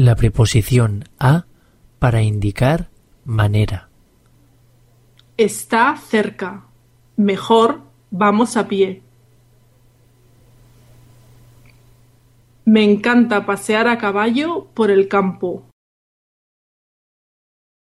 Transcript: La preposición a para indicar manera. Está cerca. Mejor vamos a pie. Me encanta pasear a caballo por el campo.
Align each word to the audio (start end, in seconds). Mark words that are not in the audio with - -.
La 0.00 0.14
preposición 0.14 1.06
a 1.18 1.46
para 1.98 2.22
indicar 2.22 2.88
manera. 3.24 3.88
Está 5.36 5.96
cerca. 5.96 6.66
Mejor 7.16 7.80
vamos 8.12 8.56
a 8.56 8.68
pie. 8.68 9.02
Me 12.64 12.84
encanta 12.84 13.44
pasear 13.44 13.88
a 13.88 13.98
caballo 13.98 14.68
por 14.72 14.92
el 14.92 15.08
campo. 15.08 15.64